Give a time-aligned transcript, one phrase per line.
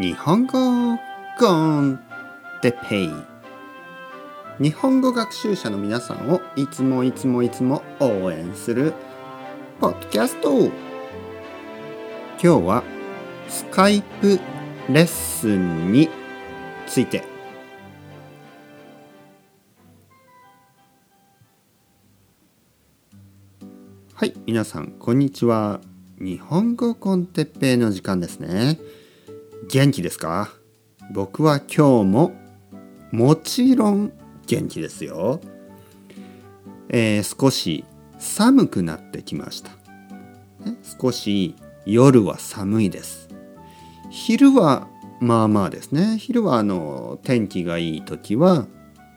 [0.00, 0.96] 日本語
[1.40, 1.98] コン
[2.62, 3.10] テペイ。
[4.60, 8.94] 日本語学習者の皆さんをいつもいつもいつも応援する
[9.80, 10.66] ポッドキャスト。
[10.66, 10.70] 今
[12.40, 12.84] 日は
[13.48, 14.38] スカイプ
[14.88, 16.08] レッスンに
[16.86, 17.24] ついて。
[24.14, 25.80] はい皆さんこんにちは。
[26.20, 28.78] 日本語コンテッペイの時間ですね。
[29.66, 30.50] 元気ですか？
[31.12, 32.32] 僕は今日も
[33.12, 34.12] もちろん
[34.46, 35.40] 元気ですよ、
[36.88, 37.84] えー、少し
[38.18, 39.70] 寒くなってきました、
[41.00, 41.54] 少し
[41.86, 43.28] 夜は寒いです。
[44.10, 44.88] 昼は
[45.20, 46.16] まあまあですね。
[46.18, 48.66] 昼はあの天気がいい時は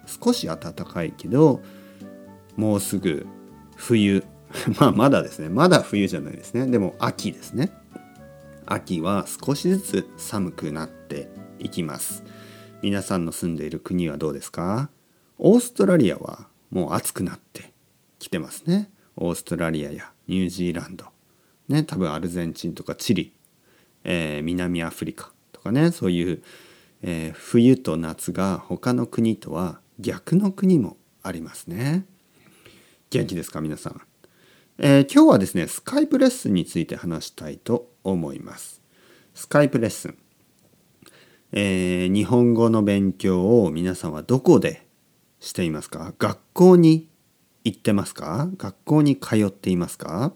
[0.05, 1.61] 少し暖かいけど
[2.57, 3.27] もうすぐ
[3.75, 4.23] 冬。
[4.79, 5.47] まあまだですね。
[5.47, 6.67] まだ冬じゃないですね。
[6.67, 7.71] でも秋ですね。
[8.73, 12.23] 秋は少しずつ寒くなっていきます。
[12.81, 14.89] 皆さんの住んでいる国はどうですか？
[15.39, 17.73] オーストラリアはもう暑くなって
[18.17, 18.89] きてますね。
[19.17, 21.03] オーストラリアやニュージーランド。
[21.67, 23.33] ね多分アルゼンチンとかチリ、
[24.05, 25.91] えー、南アフリカとかね。
[25.91, 26.41] そういう、
[27.01, 32.05] えー、冬と夏が他の国とは逆の国もありますね。
[33.09, 34.01] 元気ですか皆さん？
[34.77, 38.81] えー、今日はですねスカイプレッスンについて話したいと思います。
[39.33, 40.17] スカイプレッスン、
[41.51, 44.85] えー、日本語の勉強を皆さんはどこで
[45.39, 46.13] していますか？
[46.19, 47.09] 学校に
[47.63, 48.49] 行ってますか？
[48.57, 50.33] 学校に通っていますか、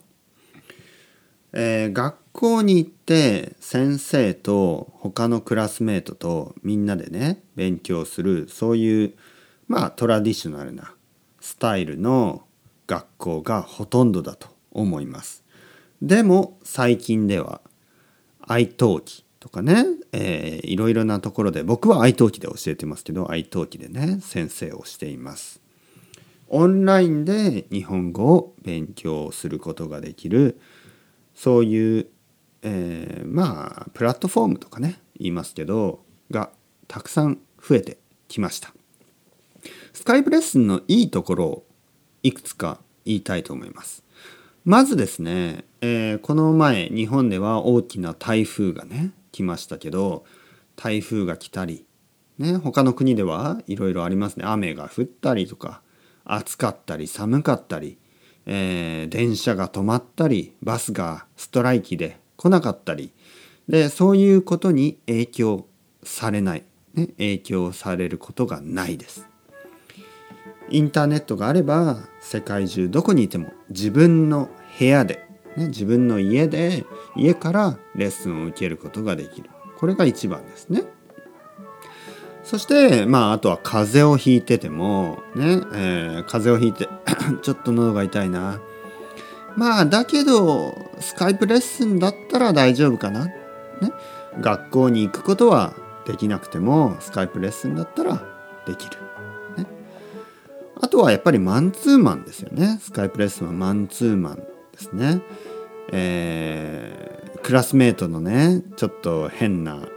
[1.53, 9.13] えー、学校に行って先生と他のクラスメートとみんなでね勉強するそういう
[9.67, 10.94] まあトラディショナルな
[11.39, 12.44] スタイルの
[12.88, 15.44] 学校がほとんどだと思います。
[16.06, 17.61] でも最近では
[18.39, 25.62] 愛登記とかね、えー、いろいろなところで僕は愛登記で教えてますけど愛登記でね先生をしています。
[26.47, 30.62] オンラインで日本語を勉強することができる
[31.34, 32.08] そういう、
[32.62, 36.52] えー、まあプラットフォームとかね言いますけどが
[36.88, 37.97] たくさん増えて
[38.28, 38.75] きました。
[39.91, 41.66] スカイプレッスンのいいところを
[42.22, 44.06] いくつか言いたいと思います。
[44.66, 50.26] まずですね、えー、この前日本では大きな台風がね来ましたけど
[50.76, 51.86] 台風が来たり、
[52.40, 55.81] ね、他の国ではいろいろありますね雨が降ったりとか
[56.24, 58.00] 暑かったり寒かったり、
[58.48, 63.14] えー、電車が止まったりバスがストライキで来なかったり
[63.70, 65.68] でそういうことに影響
[66.03, 66.64] されない、
[66.96, 69.34] ね、影響されることがないです。
[70.70, 74.50] インターネットがあれば世界中どこにいても自分の
[74.80, 80.84] 部屋で、ね、自分の家で家からレッスンを受けることができるこれが一番ですね。
[82.44, 86.88] そしてまああとは風邪をひいててもね、えー、風邪をひいて
[87.42, 88.62] ちょっと喉が痛いな
[89.56, 93.34] まあだけどスカイプレッスンだったら大丈夫かな、ね、
[94.40, 95.74] 学校に行くことは
[96.06, 98.24] できなくてもスカイプレッスンだったら
[98.68, 98.97] できる。
[100.85, 102.78] あとはやっぱりマンツーマンですよね。
[102.79, 104.44] スカイプレッスンはマンツーマンで
[104.78, 105.19] すね。
[105.91, 109.90] えー、クラスメートのね、ちょっと変な、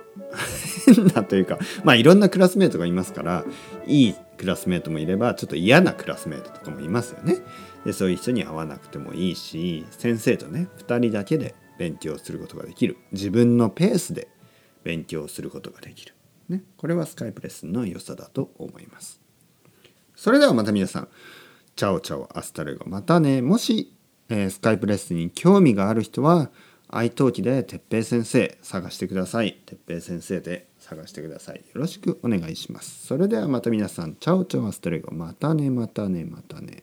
[0.86, 3.44] 変なというか、まあいろんなクラスメートがいますから、
[3.86, 7.36] いいクラスメートもいれば、ちょっと嫌なクラスメートとかもいますよね。
[7.84, 12.96] でそういう人に会わなくてもいいし、先生とね、2人だけで勉強することができる。
[13.12, 14.28] 自分のペースで
[14.84, 16.14] 勉強することができる。
[16.48, 19.27] ね、これはスカイプレッスンの良さだと思います。
[20.18, 21.08] それではまた皆さん、
[21.76, 22.84] chao chao hasta luego。
[22.88, 23.96] またね、もし、
[24.28, 26.50] えー、スカイプレッスンに興味がある人は、
[26.88, 29.62] italki で哲平先生探してください。
[29.64, 31.58] 哲平先生で探してください。
[31.58, 33.06] よろしくお願いします。
[33.06, 35.14] それではまた皆さん、 chao chao hasta luego。
[35.14, 36.82] またね、またね、またね。